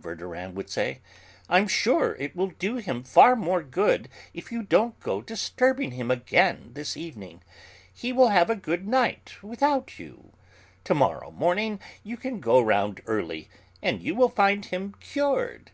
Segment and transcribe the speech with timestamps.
[0.00, 1.00] Verdurin would say,
[1.48, 6.10] "I'm sure it will do him far more good if you don't go disturbing him
[6.10, 7.44] again this evening;
[7.94, 10.32] he will have a good night without you;
[10.82, 13.48] to morrow morning you can go round early
[13.80, 15.70] and you will find him cured."